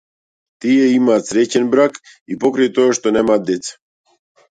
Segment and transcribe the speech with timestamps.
[0.63, 1.99] Тие имаат среќен брак,
[2.35, 3.77] и покрај тоа што немаат деца.